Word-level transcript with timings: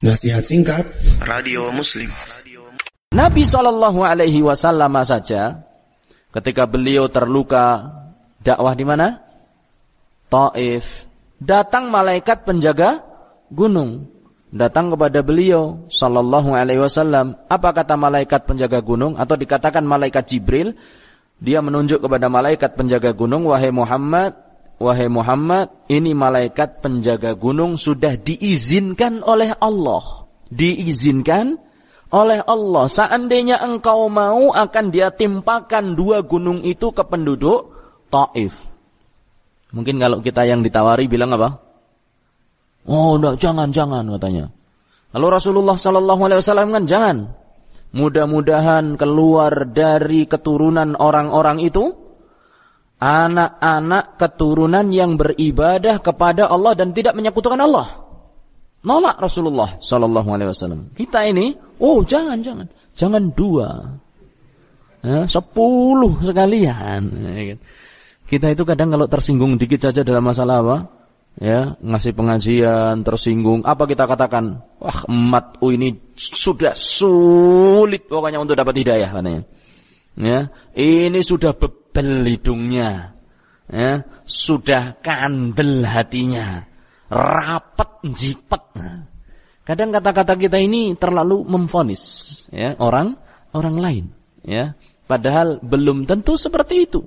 Nasihat 0.00 0.40
singkat 0.40 0.88
Radio 1.20 1.68
Muslim 1.68 2.08
Nabi 3.12 3.44
Shallallahu 3.44 4.00
Alaihi 4.00 4.40
Wasallam 4.40 4.96
saja 5.04 5.60
ketika 6.32 6.64
beliau 6.64 7.04
terluka 7.12 7.84
dakwah 8.40 8.72
di 8.72 8.88
mana? 8.88 9.20
Taif. 10.32 11.04
Datang 11.36 11.92
malaikat 11.92 12.48
penjaga 12.48 13.04
gunung. 13.52 14.08
Datang 14.48 14.88
kepada 14.88 15.20
beliau 15.20 15.84
Shallallahu 15.92 16.56
Alaihi 16.56 16.80
Wasallam. 16.80 17.36
Apa 17.52 17.76
kata 17.76 18.00
malaikat 18.00 18.48
penjaga 18.48 18.80
gunung? 18.80 19.20
Atau 19.20 19.36
dikatakan 19.36 19.84
malaikat 19.84 20.24
Jibril? 20.32 20.80
Dia 21.44 21.60
menunjuk 21.60 22.00
kepada 22.00 22.32
malaikat 22.32 22.72
penjaga 22.72 23.12
gunung, 23.12 23.44
wahai 23.52 23.68
Muhammad, 23.68 24.32
Wahai 24.80 25.12
Muhammad, 25.12 25.68
ini 25.92 26.16
malaikat 26.16 26.80
penjaga 26.80 27.36
gunung 27.36 27.76
sudah 27.76 28.16
diizinkan 28.16 29.20
oleh 29.20 29.52
Allah. 29.60 30.24
Diizinkan 30.48 31.60
oleh 32.08 32.40
Allah. 32.40 32.88
Seandainya 32.88 33.60
engkau 33.60 34.08
mau 34.08 34.56
akan 34.56 34.84
dia 34.88 35.12
timpakan 35.12 35.92
dua 35.92 36.24
gunung 36.24 36.64
itu 36.64 36.96
ke 36.96 37.04
penduduk 37.04 37.76
Taif. 38.08 38.56
Mungkin 39.76 40.00
kalau 40.00 40.24
kita 40.24 40.48
yang 40.48 40.64
ditawari 40.64 41.06
bilang 41.06 41.36
apa? 41.36 41.60
Oh, 42.88 43.20
enggak, 43.20 43.36
jangan, 43.36 43.68
jangan 43.70 44.08
katanya. 44.16 44.48
Lalu 45.12 45.26
Rasulullah 45.28 45.76
Sallallahu 45.76 46.22
Alaihi 46.24 46.40
Wasallam 46.40 46.72
kan 46.72 46.84
jangan. 46.88 47.16
Mudah-mudahan 47.92 48.96
keluar 48.96 49.68
dari 49.68 50.24
keturunan 50.24 50.96
orang-orang 50.96 51.60
itu 51.60 52.09
anak-anak 53.00 54.20
keturunan 54.20 54.86
yang 54.92 55.16
beribadah 55.16 56.04
kepada 56.04 56.52
Allah 56.52 56.76
dan 56.76 56.92
tidak 56.92 57.16
menyekutukan 57.16 57.56
Allah. 57.56 57.88
Nolak 58.80 59.16
Rasulullah 59.20 59.80
Sallallahu 59.80 60.28
Alaihi 60.28 60.48
Wasallam. 60.52 60.92
Kita 60.92 61.24
ini, 61.24 61.52
oh 61.80 62.00
jangan 62.04 62.40
jangan, 62.40 62.68
jangan 62.96 63.28
dua, 63.32 63.68
ya, 65.04 65.24
sepuluh 65.24 66.16
sekalian. 66.20 67.00
Ya 67.12 67.42
kan? 67.56 67.58
Kita 68.24 68.46
itu 68.52 68.62
kadang 68.62 68.94
kalau 68.94 69.10
tersinggung 69.10 69.58
dikit 69.60 69.84
saja 69.84 70.00
dalam 70.00 70.24
masalah 70.24 70.64
apa, 70.64 70.76
ya 71.40 71.76
ngasih 71.82 72.12
pengajian 72.16 73.04
tersinggung, 73.04 73.66
apa 73.68 73.84
kita 73.84 74.08
katakan? 74.08 74.64
Wah 74.80 75.04
emat, 75.08 75.60
oh 75.60 75.72
ini 75.72 75.92
sudah 76.16 76.72
sulit 76.72 78.08
pokoknya 78.08 78.40
untuk 78.40 78.56
dapat 78.56 78.80
hidayah 78.80 79.12
katanya. 79.12 79.44
Ya, 80.20 80.52
ini 80.76 81.24
sudah 81.24 81.56
bebel 81.56 82.28
hidungnya. 82.28 83.16
Ya, 83.70 84.04
sudah 84.28 85.00
kandel 85.00 85.88
hatinya. 85.88 86.68
Rapet 87.08 87.90
jipet. 88.12 88.64
Kadang 89.64 89.90
kata-kata 89.94 90.34
kita 90.36 90.58
ini 90.58 90.98
terlalu 90.98 91.46
memfonis 91.46 92.02
ya, 92.50 92.74
orang 92.82 93.14
orang 93.54 93.76
lain, 93.78 94.04
ya. 94.42 94.74
Padahal 95.06 95.58
belum 95.62 96.06
tentu 96.06 96.38
seperti 96.38 96.86
itu. 96.86 97.00